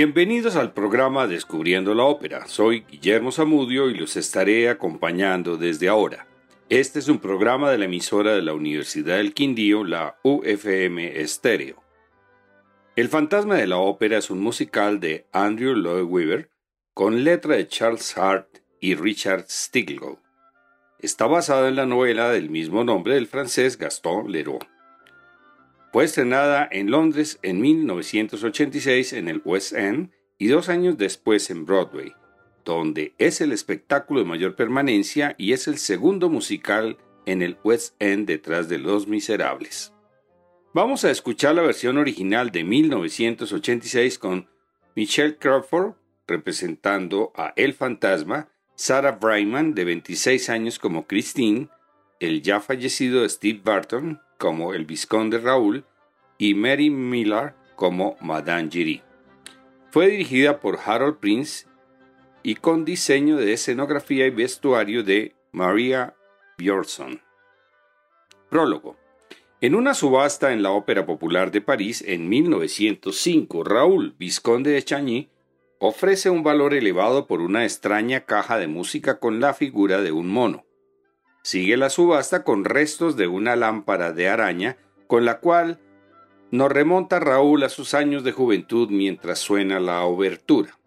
[0.00, 2.46] Bienvenidos al programa Descubriendo la Ópera.
[2.46, 6.28] Soy Guillermo Zamudio y los estaré acompañando desde ahora.
[6.68, 11.82] Este es un programa de la emisora de la Universidad del Quindío, la UFM Estéreo.
[12.94, 16.48] El fantasma de la ópera es un musical de Andrew Lloyd Webber
[16.94, 20.20] con letra de Charles Hart y Richard Stiglow.
[21.00, 24.60] Está basado en la novela del mismo nombre del francés Gaston Leroux.
[25.92, 31.64] Fue estrenada en Londres en 1986 en el West End y dos años después en
[31.64, 32.12] Broadway,
[32.64, 37.94] donde es el espectáculo de mayor permanencia y es el segundo musical en el West
[38.00, 39.94] End detrás de Los Miserables.
[40.74, 44.46] Vamos a escuchar la versión original de 1986 con
[44.94, 45.94] Michelle Crawford
[46.26, 51.68] representando a El Fantasma, Sarah Brightman de 26 años como Christine,
[52.20, 55.84] el ya fallecido Steve Barton como el Visconde Raúl
[56.36, 59.02] y Mary Miller como Madame Giry.
[59.90, 61.66] Fue dirigida por Harold Prince
[62.42, 66.14] y con diseño de escenografía y vestuario de Maria
[66.56, 67.20] Bjornsson.
[68.48, 68.96] Prólogo.
[69.60, 75.30] En una subasta en la Ópera Popular de París en 1905, Raúl, Visconde de Chagny,
[75.80, 80.28] ofrece un valor elevado por una extraña caja de música con la figura de un
[80.28, 80.67] mono.
[81.48, 85.80] Sigue la subasta con restos de una lámpara de araña con la cual
[86.50, 90.77] nos remonta Raúl a sus años de juventud mientras suena la obertura.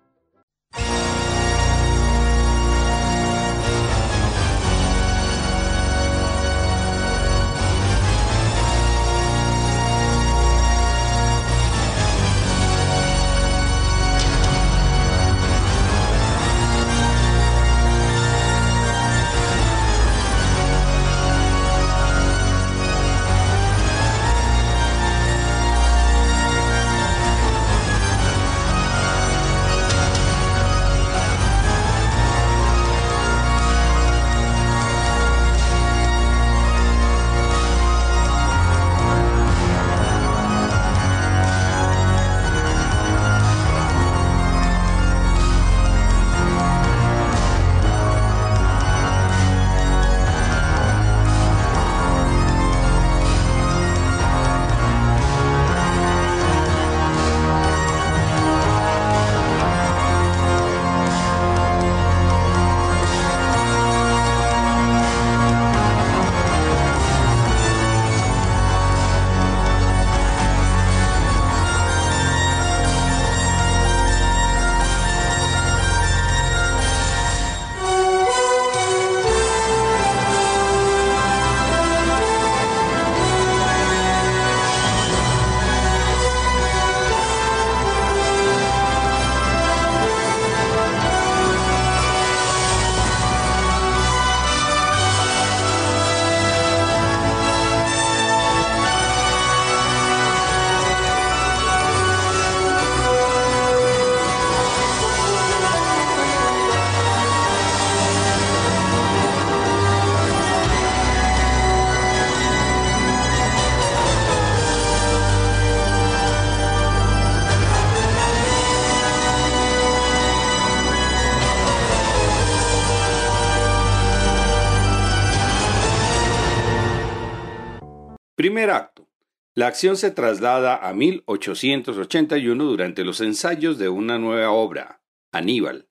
[128.42, 129.08] Primer acto.
[129.54, 135.90] La acción se traslada a 1881 durante los ensayos de una nueva obra, Aníbal.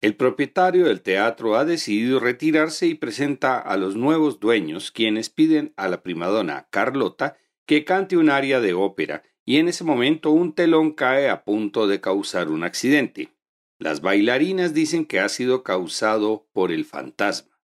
[0.00, 5.74] El propietario del teatro ha decidido retirarse y presenta a los nuevos dueños, quienes piden
[5.76, 7.36] a la primadona Carlota
[7.66, 11.86] que cante un aria de ópera, y en ese momento un telón cae a punto
[11.86, 13.34] de causar un accidente.
[13.78, 17.54] Las bailarinas dicen que ha sido causado por el fantasma.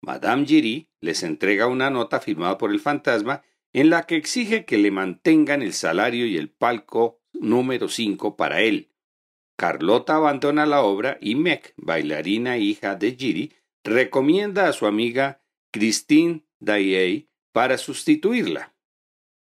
[0.00, 4.78] Madame Giry les entrega una nota firmada por el fantasma en la que exige que
[4.78, 8.90] le mantengan el salario y el palco número 5 para él.
[9.56, 13.52] Carlota abandona la obra y Meg, bailarina hija de Giry,
[13.84, 15.42] recomienda a su amiga
[15.72, 18.74] Christine Dayey para sustituirla.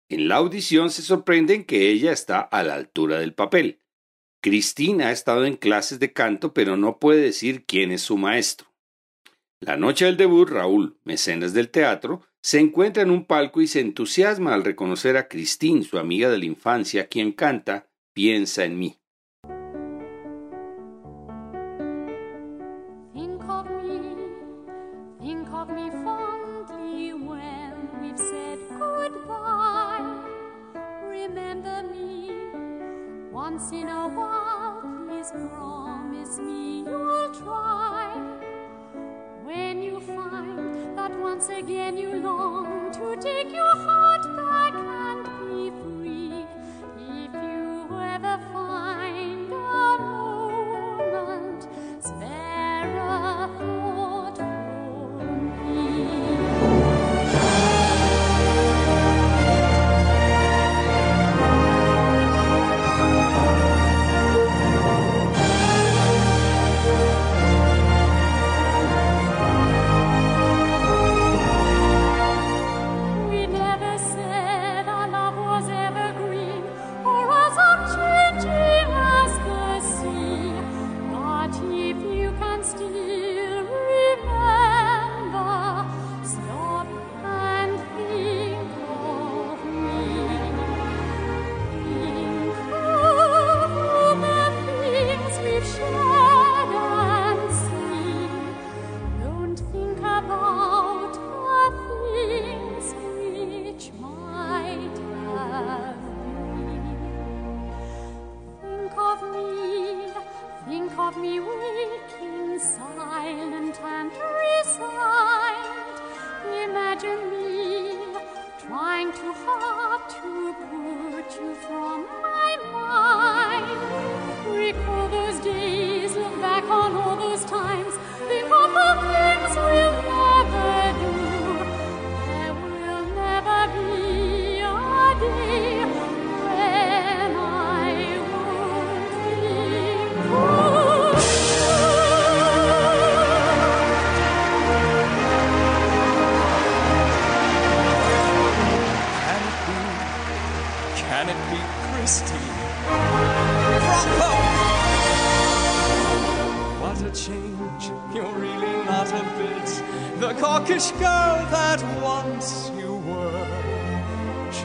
[0.08, 3.80] En la audición se sorprenden que ella está a la altura del papel.
[4.40, 8.72] Christine ha estado en clases de canto pero no puede decir quién es su maestro.
[9.60, 13.80] La noche del debut, Raúl, mecenas del teatro, se encuentra en un palco y se
[13.80, 18.96] entusiasma al reconocer a Christine, su amiga de la infancia, quien canta Piensa en mí.
[35.32, 38.14] Promise me you'll try
[39.44, 40.65] when you find.
[41.08, 46.44] that once again you long to take your heart back and be free.
[46.98, 51.68] If you ever find a moment,
[52.00, 53.75] spare a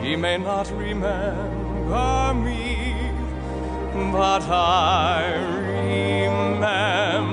[0.02, 2.96] She may not remember me,
[4.12, 5.36] but I
[5.68, 7.31] remember.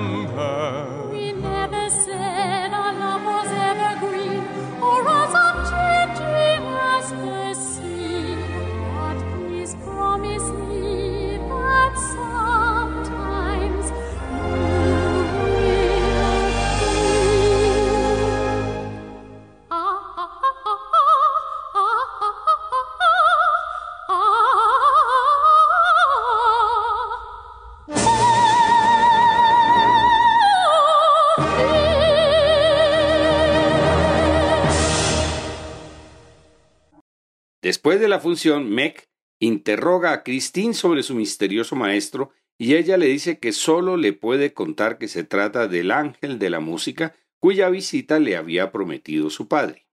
[37.88, 39.08] Después de la función, Meg
[39.40, 44.52] interroga a Christine sobre su misterioso maestro y ella le dice que solo le puede
[44.52, 49.49] contar que se trata del ángel de la música cuya visita le había prometido su
[49.49, 49.87] padre.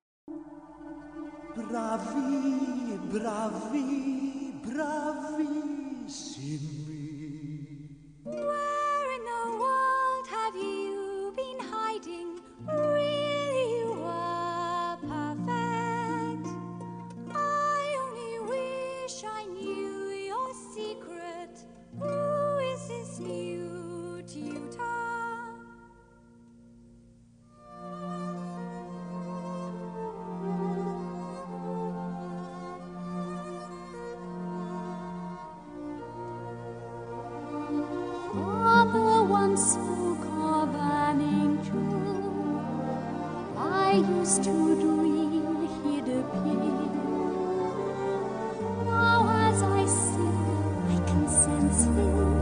[51.76, 52.35] Christmas.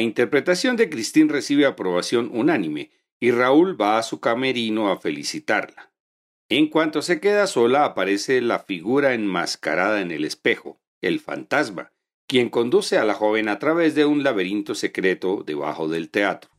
[0.00, 2.90] La interpretación de Christine recibe aprobación unánime
[3.20, 5.92] y Raúl va a su camerino a felicitarla.
[6.48, 11.92] En cuanto se queda sola aparece la figura enmascarada en el espejo, el fantasma,
[12.26, 16.50] quien conduce a la joven a través de un laberinto secreto debajo del teatro.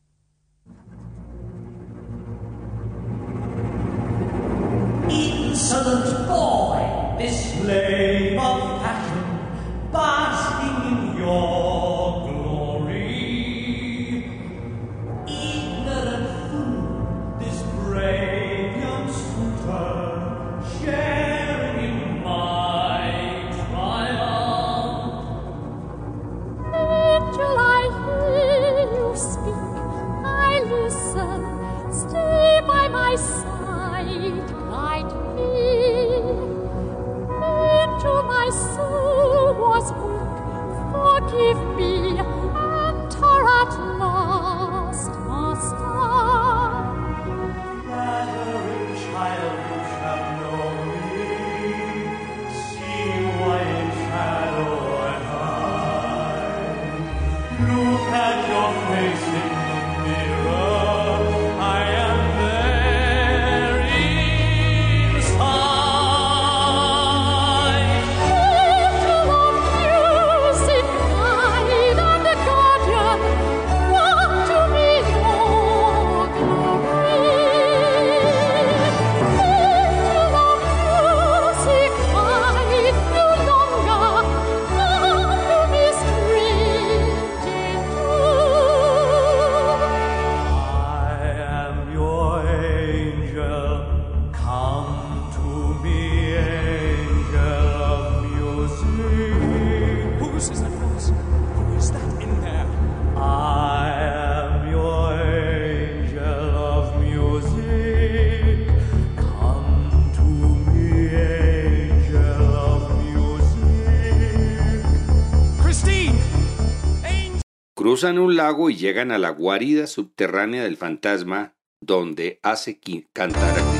[117.92, 122.80] Cruzan un lago y llegan a la guarida subterránea del fantasma, donde hace
[123.12, 123.71] cantar a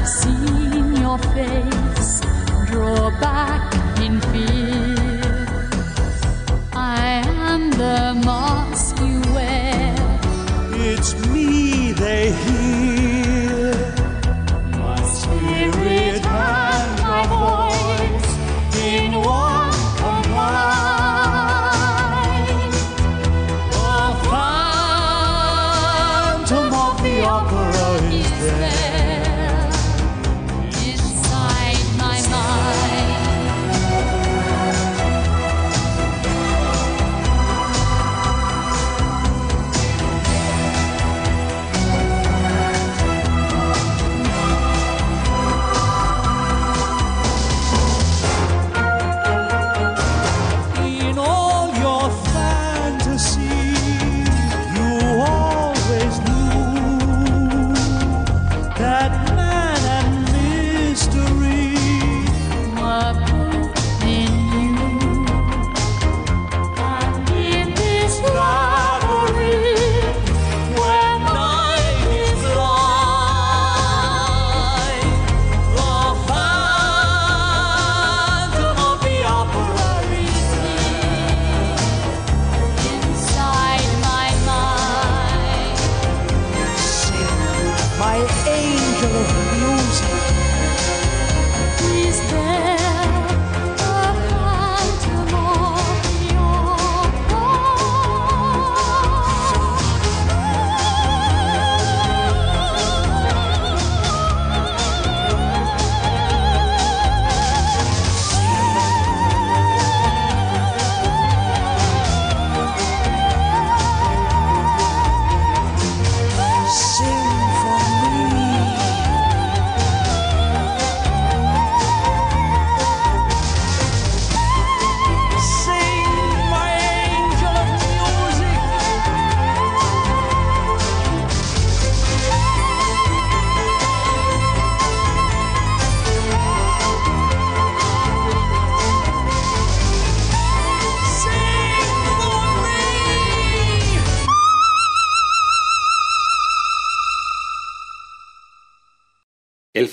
[0.00, 0.57] I've.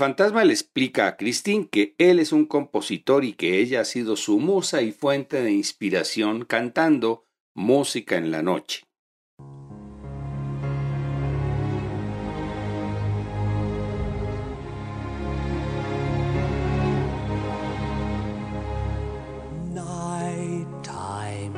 [0.06, 4.16] Fantasma le explica a Christine que él es un compositor y que ella ha sido
[4.16, 8.84] su musa y fuente de inspiración cantando música en la noche.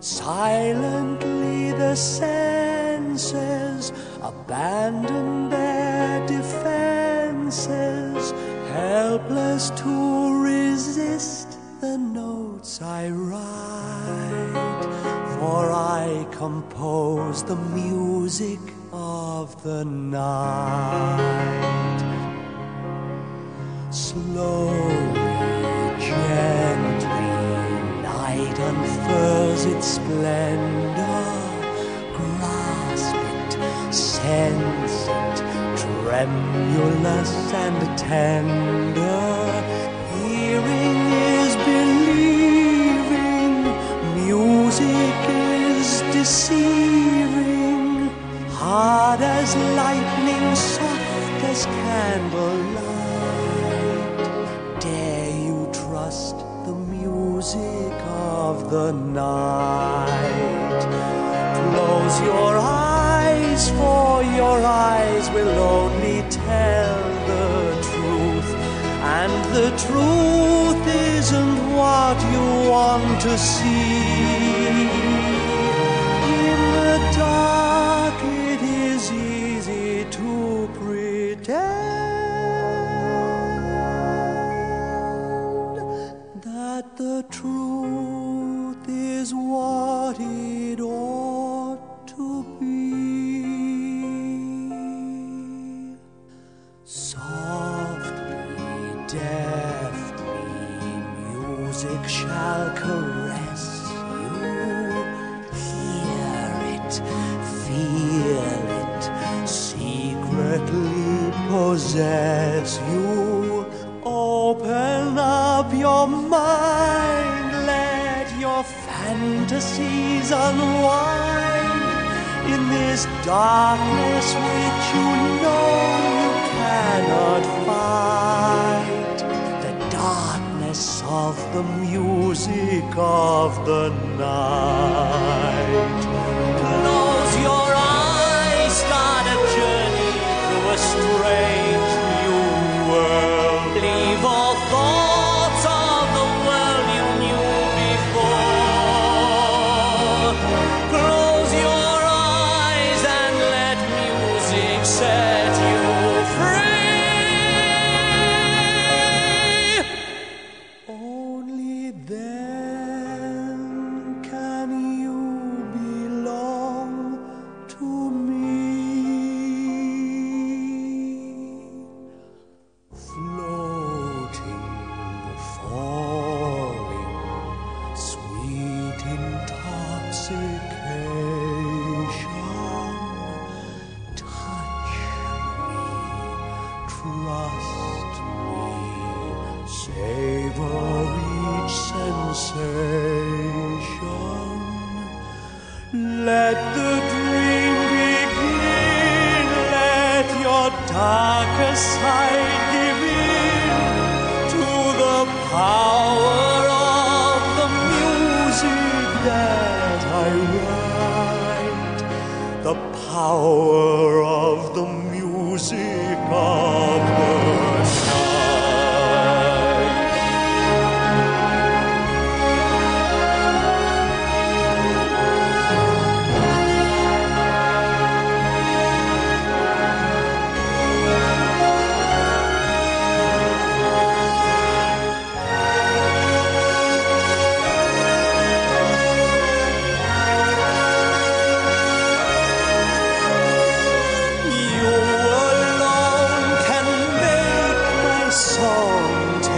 [0.00, 8.32] Silently the senses abandon their defenses,
[8.72, 14.82] helpless to resist the notes I write.
[15.38, 18.60] For I compose the music
[18.92, 21.42] of the night.
[23.92, 24.72] Slowly,
[26.00, 27.28] gently,
[28.00, 31.28] night unfurls its splendor.
[32.16, 33.52] Grasp it,
[33.92, 35.36] sense it,
[35.76, 39.62] tremulous and tender.
[40.14, 40.98] Hearing
[41.36, 43.04] is believing,
[44.24, 48.08] music is deceiving.
[48.52, 52.91] Hard as lightning, soft as candlelight.
[58.72, 60.08] The night?
[61.74, 67.52] Close your eyes, for your eyes will only tell the
[67.90, 68.50] truth.
[69.20, 70.84] And the truth
[71.18, 74.31] isn't what you want to see.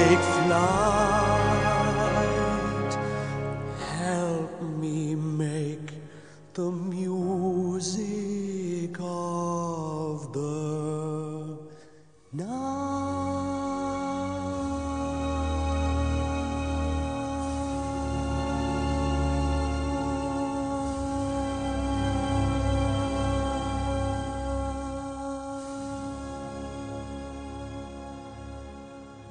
[0.05, 0.84] Take flight.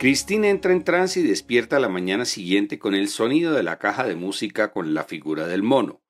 [0.04, 4.04] Christine entra en trance y despierta la mañana siguiente con el sonido de la caja
[4.06, 6.04] de música con la figura del mono.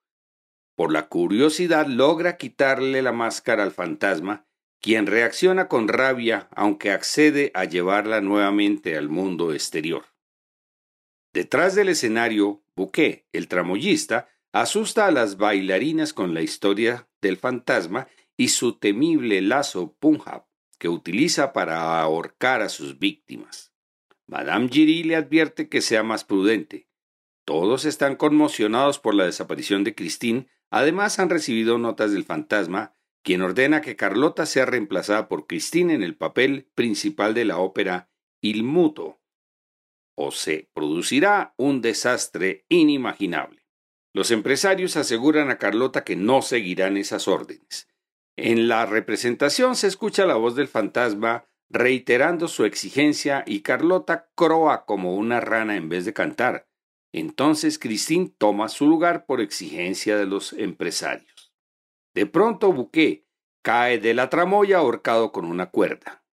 [0.75, 4.47] Por la curiosidad logra quitarle la máscara al fantasma,
[4.82, 10.06] quien reacciona con rabia aunque accede a llevarla nuevamente al mundo exterior.
[11.32, 18.08] Detrás del escenario, Bouquet, el tramoyista, asusta a las bailarinas con la historia del fantasma
[18.38, 20.47] y su temible lazo Punjab,
[20.79, 23.72] que utiliza para ahorcar a sus víctimas.
[24.33, 26.87] Madame Giry le advierte que sea más prudente.
[27.45, 33.43] Todos están conmocionados por la desaparición de Christine, además han recibido notas del fantasma, quien
[33.43, 38.09] ordena que Carlota sea reemplazada por Christine en el papel principal de la ópera
[38.41, 39.21] Il Muto,
[40.15, 43.67] o se producirá un desastre inimaginable.
[44.13, 47.87] Los empresarios aseguran a Carlota que no seguirán esas órdenes.
[48.35, 54.86] En la representación se escucha la voz del fantasma reiterando su exigencia y Carlota croa
[54.86, 56.67] como una rana en vez de cantar.
[57.12, 61.54] Entonces Christine toma su lugar por exigencia de los empresarios.
[62.13, 63.26] De pronto Bouquet
[63.63, 66.23] cae de la tramoya ahorcado con una cuerda.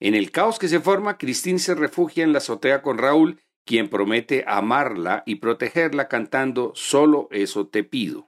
[0.00, 3.88] En el caos que se forma, Christine se refugia en la azotea con Raúl, quien
[3.88, 8.27] promete amarla y protegerla cantando Solo eso te pido.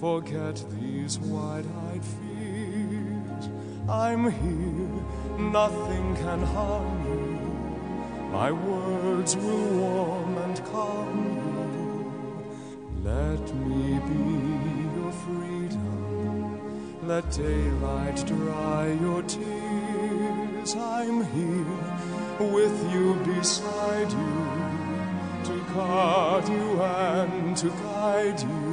[0.00, 3.48] Forget these wide eyed fears.
[3.88, 8.30] I'm here, nothing can harm you.
[8.30, 13.10] My words will warm and calm you.
[13.10, 17.08] Let me be your freedom.
[17.08, 20.76] Let daylight dry your tears.
[20.76, 24.46] I'm here with you beside you
[25.44, 28.65] to guard you and to guide you.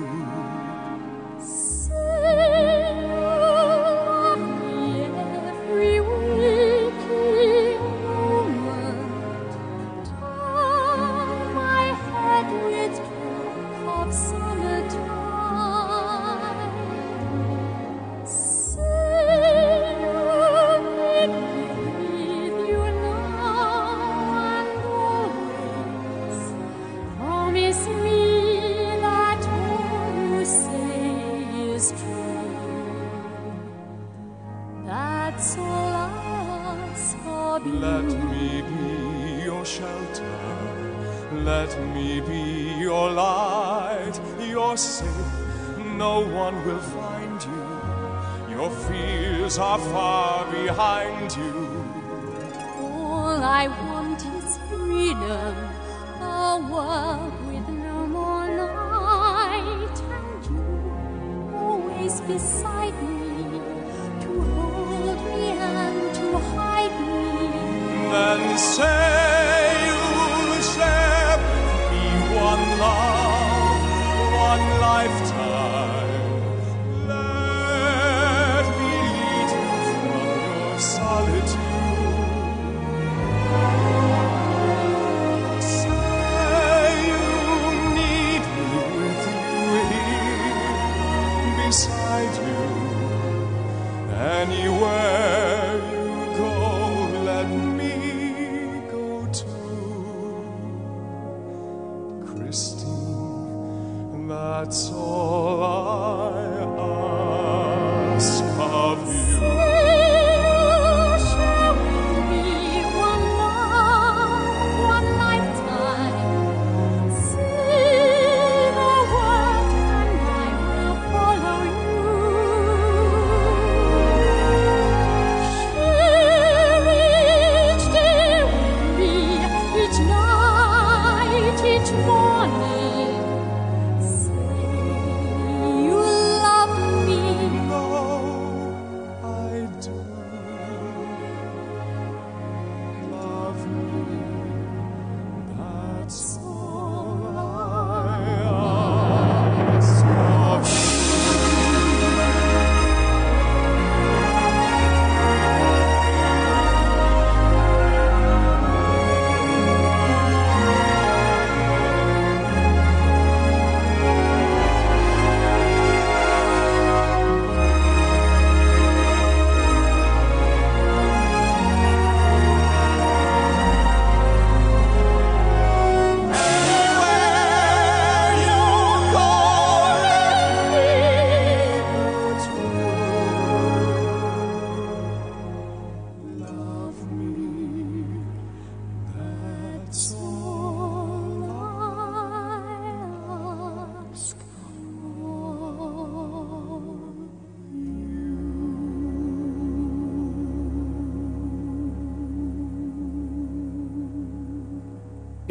[75.06, 75.33] One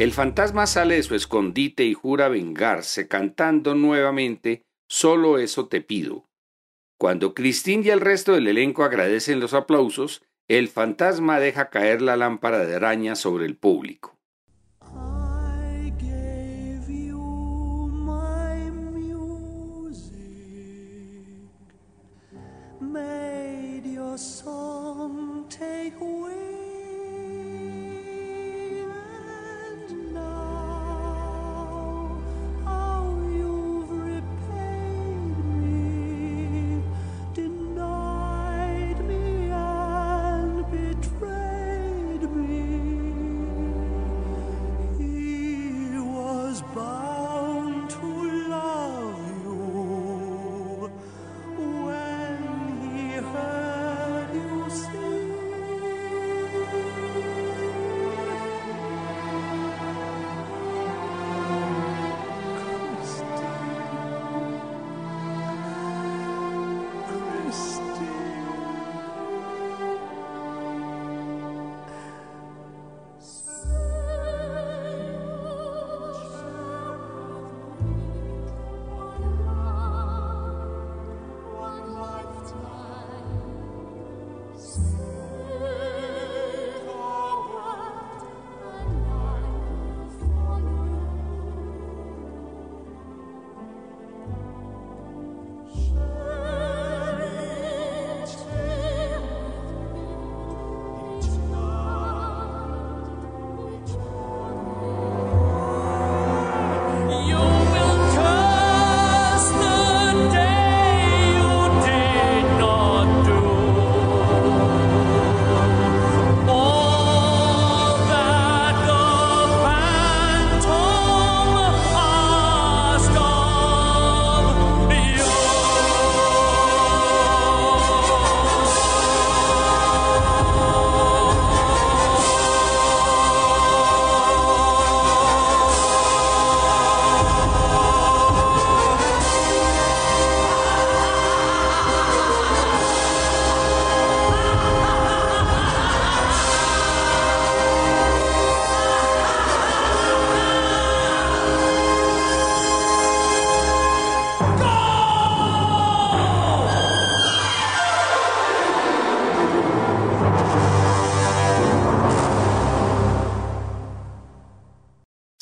[0.03, 6.29] El fantasma sale de su escondite y jura vengarse cantando nuevamente Solo eso te pido.
[6.99, 12.17] Cuando Christine y el resto del elenco agradecen los aplausos, el fantasma deja caer la
[12.17, 14.19] lámpara de araña sobre el público.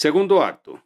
[0.01, 0.83] Segundo acto.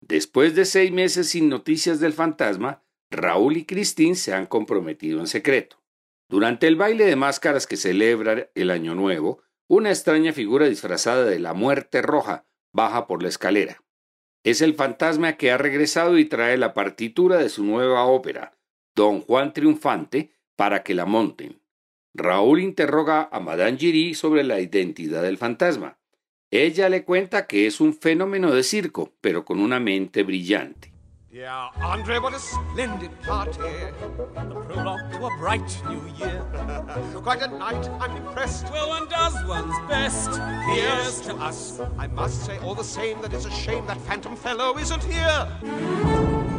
[0.00, 5.26] Después de seis meses sin noticias del fantasma, Raúl y Christine se han comprometido en
[5.26, 5.82] secreto.
[6.28, 11.40] Durante el baile de máscaras que celebra el Año Nuevo, una extraña figura disfrazada de
[11.40, 13.82] la muerte roja baja por la escalera.
[14.44, 18.56] Es el fantasma que ha regresado y trae la partitura de su nueva ópera,
[18.94, 21.60] Don Juan Triunfante, para que la monten.
[22.14, 25.98] Raúl interroga a Madame Giry sobre la identidad del fantasma.
[26.56, 30.92] Ella le cuenta que es un fenómeno de circo, pero con una mente brillante.
[31.32, 33.58] Dear Andre, what a splendid party.
[33.58, 36.44] The prologue to a bright new year.
[37.24, 38.70] Quite a night, I'm impressed.
[38.70, 40.40] Well, one does one's best.
[40.70, 41.80] Here's to us.
[41.98, 46.53] I must say all the same that it's a shame that phantom fellow isn't here.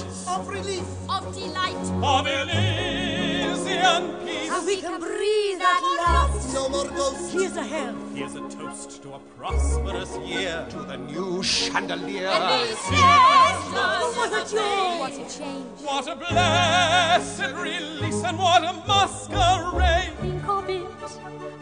[0.00, 0.28] Past.
[0.28, 0.84] Of relief.
[1.08, 1.74] of delight.
[2.02, 4.50] of Elysian peace.
[4.50, 6.54] And we can breathe at last.
[6.54, 7.32] No more ghosts.
[7.32, 7.96] Here's a hell.
[8.14, 10.66] Here's a toast to a prosperous year.
[10.70, 12.28] To the new chandelier.
[12.28, 12.78] And these
[13.74, 14.98] Oh, what a joy.
[14.98, 15.80] What a change.
[15.82, 20.12] What a blessed release and what a masquerade.
[20.20, 20.86] Think of it,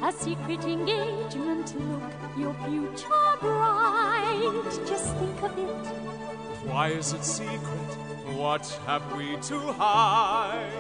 [0.03, 1.67] a secret engagement.
[1.69, 4.65] To look, your future bright.
[4.87, 6.11] Just think of it.
[6.67, 8.10] Why is it secret?
[8.37, 10.71] What have we to hide?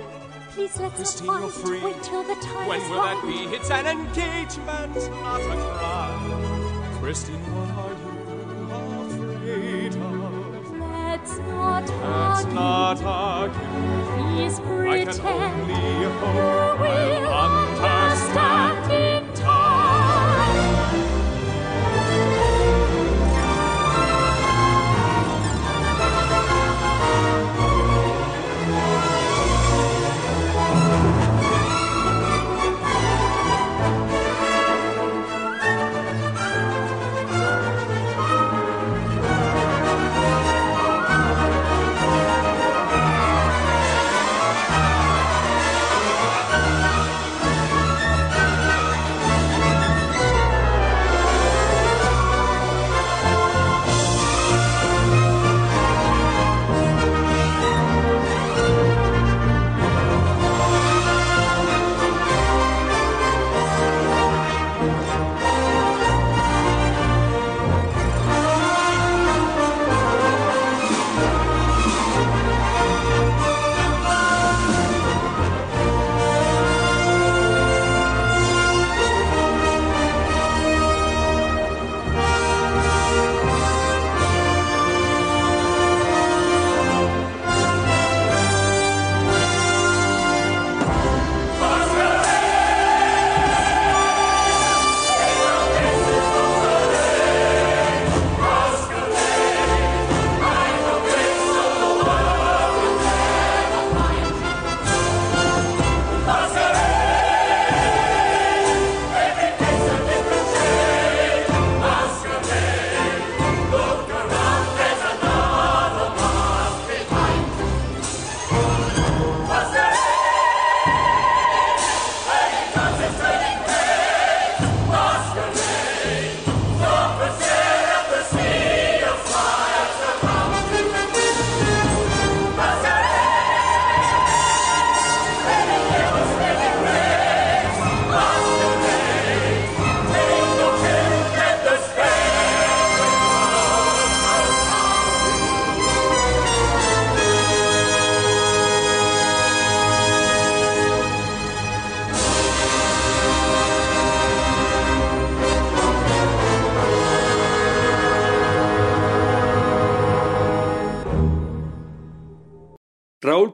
[0.50, 1.66] Please let's Christine, not fight.
[1.66, 1.80] free.
[1.84, 3.54] Wait till the time When will that be?
[3.56, 7.00] It's an engagement, not a crime.
[7.00, 10.78] Christine, what are you afraid of?
[10.78, 12.54] Let's not Let's argue.
[12.54, 13.60] not argue.
[14.16, 18.79] Please I can only hope will I'll understand.
[18.79, 18.92] understand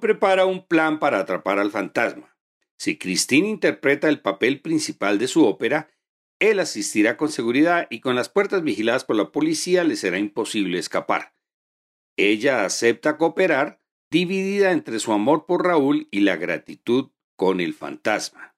[0.07, 2.39] prepara un plan para atrapar al fantasma.
[2.79, 5.91] Si Christine interpreta el papel principal de su ópera,
[6.39, 10.79] él asistirá con seguridad y con las puertas vigiladas por la policía le será imposible
[10.79, 11.35] escapar.
[12.17, 18.55] Ella acepta cooperar, dividida entre su amor por Raúl y la gratitud con el fantasma.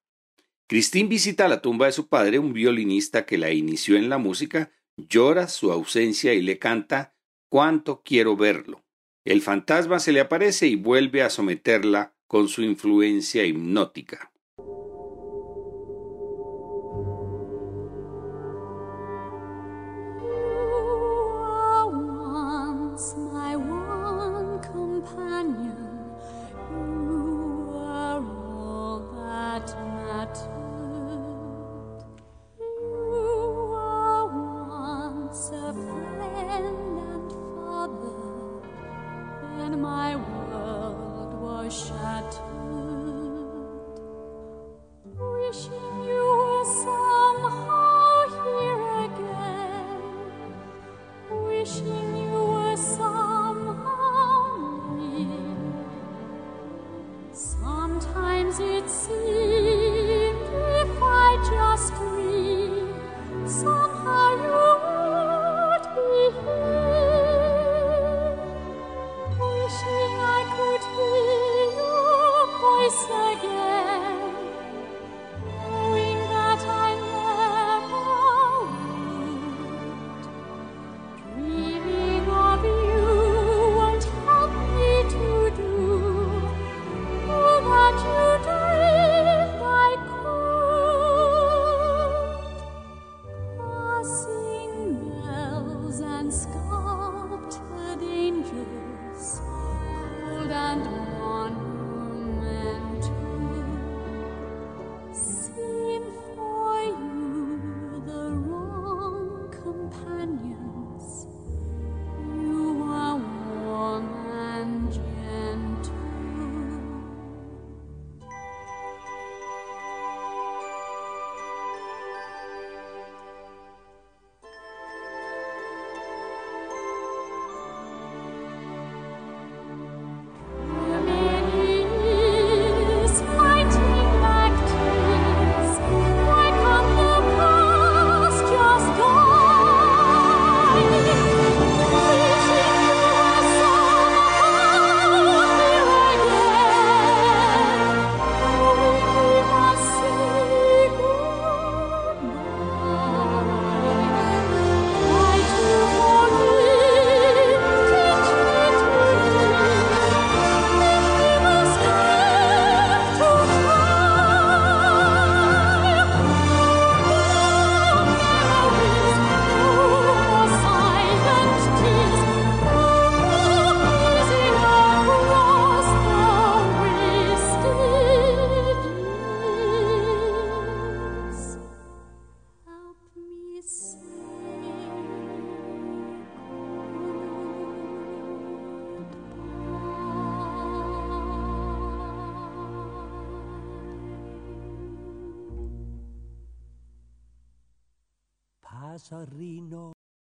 [0.68, 4.70] Christine visita la tumba de su padre, un violinista que la inició en la música,
[4.98, 7.14] llora su ausencia y le canta
[7.48, 8.84] Cuánto quiero verlo.
[9.28, 14.32] El fantasma se le aparece y vuelve a someterla con su influencia hipnótica.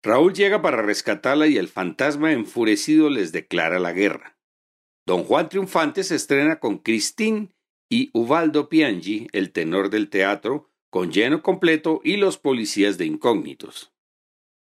[0.08, 4.38] Raúl llega para rescatarla y el fantasma enfurecido les declara la guerra.
[5.04, 7.50] Don Juan Triunfante se estrena con Christine
[7.90, 13.92] y Ubaldo Piangi, el tenor del teatro, con lleno completo y los policías de incógnitos.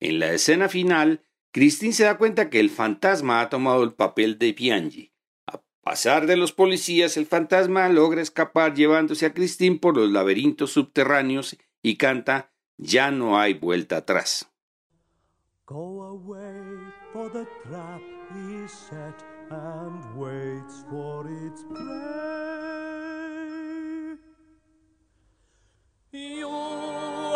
[0.01, 1.23] En la escena final,
[1.53, 5.13] Christine se da cuenta que el fantasma ha tomado el papel de Piangi.
[5.47, 10.73] A pasar de los policías, el fantasma logra escapar llevándose a Christine por los laberintos
[10.73, 14.53] subterráneos y canta Ya no hay vuelta atrás.
[15.67, 16.63] Go away,
[17.13, 18.01] for the trap
[18.53, 22.97] is set and waits for its prey.
[26.13, 26.49] You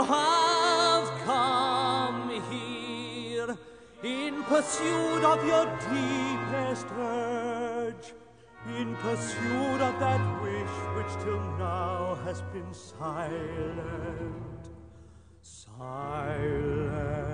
[0.07, 3.59] have come here
[4.05, 8.14] in pursuit of your deepest urge,
[8.78, 14.70] in pursuit of that wish which till now has been silent,
[15.43, 17.30] silent.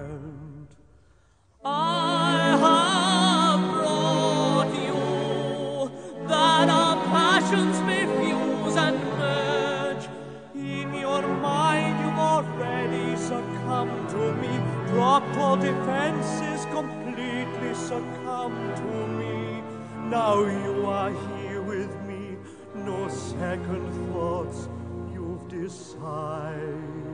[23.38, 24.68] Second thoughts
[25.12, 27.05] you've decided.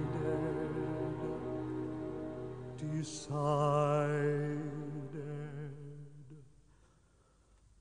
[3.03, 4.63] Decided.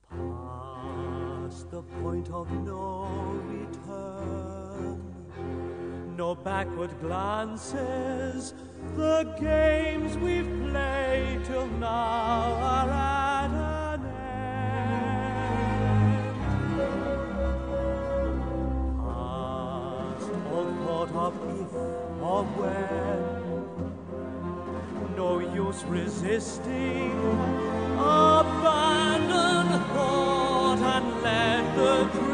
[0.09, 3.05] Past the point of no
[3.45, 4.97] return.
[6.17, 8.55] No backward glances.
[8.95, 13.51] The games we've played till now are at
[13.93, 14.71] an end.
[19.05, 21.73] Past all thought of if
[22.23, 23.20] or when.
[25.71, 27.17] Use resisting.
[27.97, 32.30] Abandon thought and let the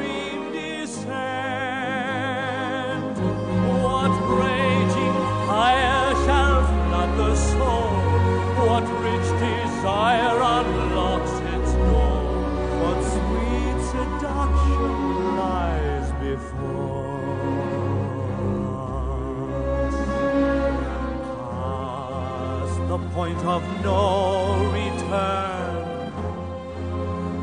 [23.35, 25.77] of no return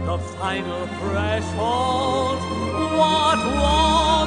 [0.07, 2.39] the final threshold.
[2.97, 4.25] What will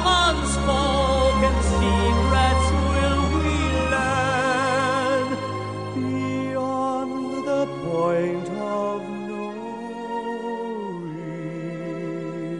[7.44, 9.52] the point of no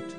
[0.03, 0.18] return?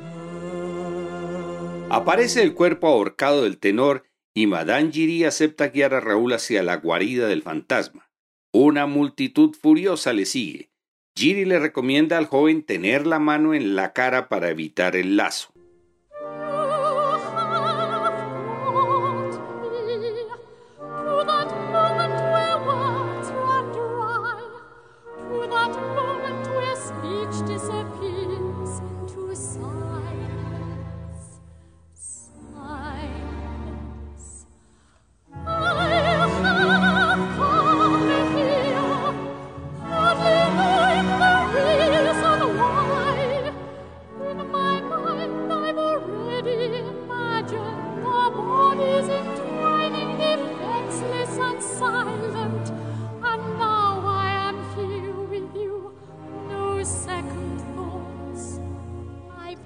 [1.90, 4.04] Aparece el cuerpo ahorcado del tenor
[4.34, 8.09] y Madame Giry acepta guiar a Raúl hacia la guarida del fantasma.
[8.52, 10.72] Una multitud furiosa le sigue.
[11.16, 15.54] Giri le recomienda al joven tener la mano en la cara para evitar el lazo.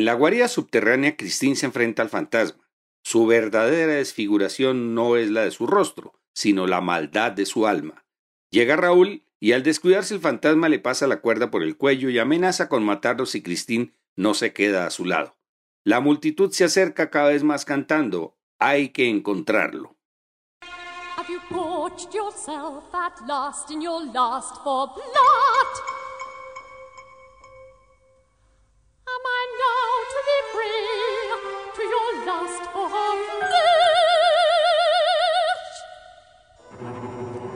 [0.00, 2.66] En la guarida subterránea, Christine se enfrenta al fantasma.
[3.02, 8.06] Su verdadera desfiguración no es la de su rostro, sino la maldad de su alma.
[8.50, 12.18] Llega Raúl y al descuidarse el fantasma le pasa la cuerda por el cuello y
[12.18, 15.36] amenaza con matarlo si Christine no se queda a su lado.
[15.84, 19.98] La multitud se acerca cada vez más cantando, hay que encontrarlo.
[21.18, 21.40] Have you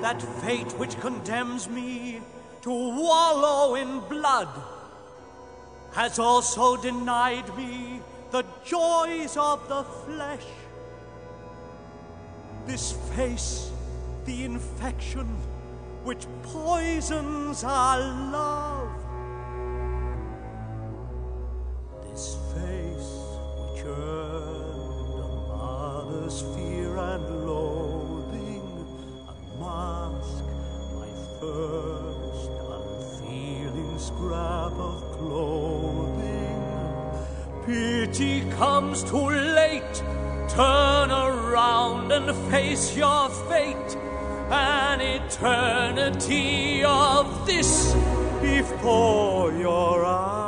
[0.04, 2.20] That fate which condemns me
[2.62, 4.48] to wallow in blood
[5.94, 8.00] has also denied me
[8.30, 10.44] the joys of the flesh.
[12.66, 13.70] This face,
[14.24, 15.26] the infection
[16.04, 18.84] which poisons our love.
[39.07, 40.02] Too late.
[40.48, 43.96] Turn around and face your fate.
[44.50, 47.94] An eternity of this
[48.40, 50.43] before your eyes.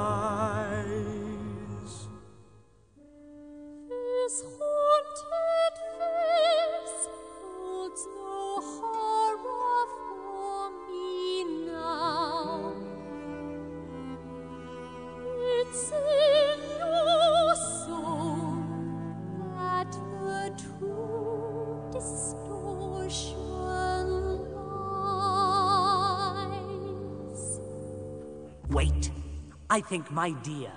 [29.77, 30.73] I think, my dear,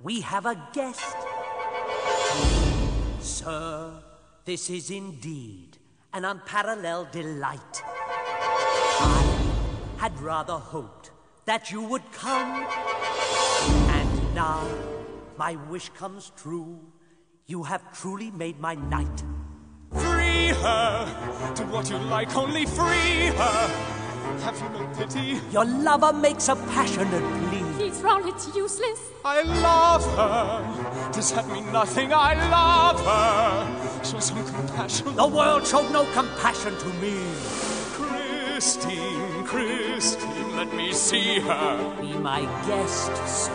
[0.00, 1.16] we have a guest.
[3.20, 3.92] Sir,
[4.44, 5.78] this is indeed
[6.12, 7.84] an unparalleled delight.
[7.84, 11.12] I had rather hoped
[11.44, 12.64] that you would come.
[13.98, 14.66] And now
[15.38, 16.80] my wish comes true.
[17.46, 19.22] You have truly made my night.
[19.92, 21.54] Free her!
[21.54, 23.90] Do what you like, only free her!
[24.42, 25.40] Have you no pity?
[25.52, 27.49] Your lover makes a passionate plea.
[27.90, 29.00] Please, Raoul, it's useless.
[29.24, 31.12] I love her!
[31.12, 32.12] Does that mean nothing?
[32.12, 34.04] I love her!
[34.04, 35.16] Show some compassion.
[35.16, 37.16] The world showed no compassion to me.
[37.92, 41.96] Christine, Christine, let me see her.
[42.00, 43.50] Be my guest, sir.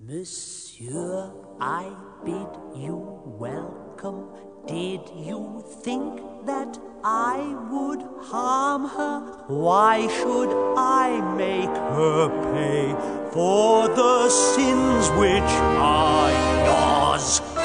[0.00, 1.92] Monsieur, I
[2.24, 4.47] bid you welcome.
[4.68, 7.38] Did you think that I
[7.70, 9.20] would harm her?
[9.46, 12.92] Why should I make her pay
[13.32, 16.30] for the sins which are
[16.66, 17.57] yours?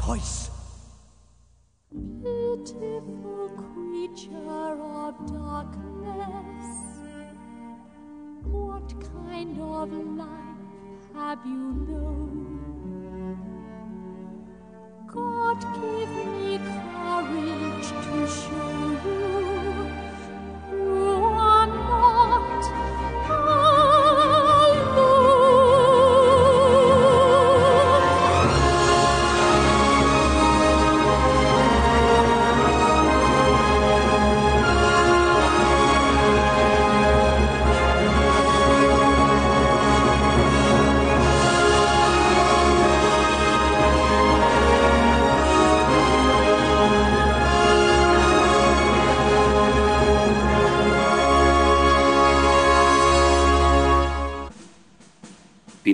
[0.00, 0.39] Choice.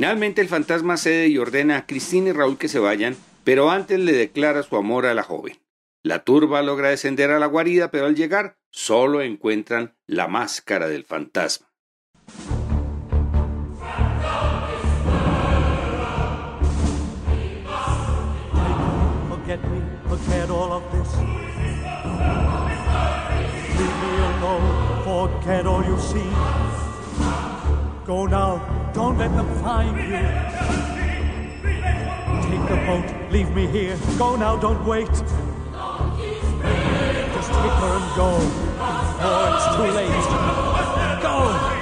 [0.06, 3.98] Finalmente el fantasma cede y ordena a Cristina y Raúl que se vayan, pero antes
[3.98, 5.58] le declara su amor a la joven.
[6.04, 11.04] La turba logra descender a la guarida, pero al llegar solo encuentran la máscara del
[11.04, 11.66] fantasma.
[28.96, 30.16] Don't let them find you.
[32.48, 33.98] Take the boat, leave me here.
[34.16, 35.06] Go now, don't wait.
[35.06, 35.26] Just
[37.52, 38.38] take her and go
[39.20, 40.26] before it's too late.
[41.22, 41.75] Go!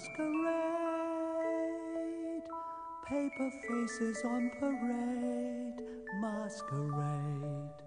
[0.00, 0.40] Masquerade,
[3.06, 5.82] paper faces on parade.
[6.22, 7.82] Masquerade,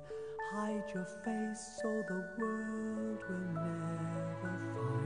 [0.51, 5.02] hide your face so the world will never find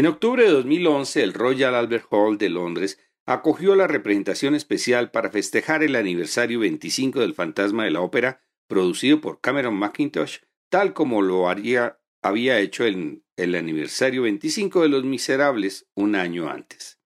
[0.00, 5.28] En octubre de 2011, el Royal Albert Hall de Londres acogió la representación especial para
[5.28, 10.38] festejar el aniversario 25 del Fantasma de la Ópera, producido por Cameron McIntosh,
[10.70, 16.98] tal como lo había hecho en el aniversario 25 de Los Miserables un año antes.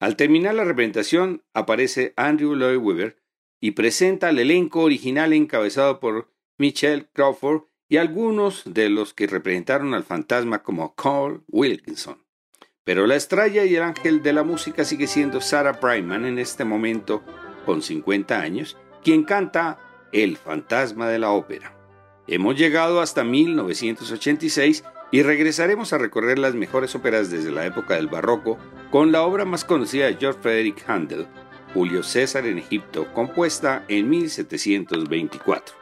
[0.00, 3.22] Al terminar la representación, aparece Andrew Lloyd Webber
[3.60, 9.94] y presenta el elenco original encabezado por Michelle Crawford y algunos de los que representaron
[9.94, 12.24] al fantasma como Carl Wilkinson.
[12.84, 16.64] Pero la estrella y el ángel de la música sigue siendo Sarah Brightman en este
[16.64, 17.22] momento,
[17.64, 19.78] con 50 años, quien canta
[20.12, 21.74] El fantasma de la ópera.
[22.26, 28.08] Hemos llegado hasta 1986 y regresaremos a recorrer las mejores óperas desde la época del
[28.08, 28.58] barroco
[28.90, 31.26] con la obra más conocida de George Frederick Handel,
[31.72, 35.74] Julio César en Egipto, compuesta en 1724.